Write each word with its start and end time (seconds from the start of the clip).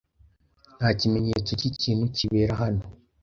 Nta 0.77 0.89
kimenyetso 0.99 1.51
cyikintu 1.59 2.05
kibera 2.15 2.53
hano. 2.61 2.83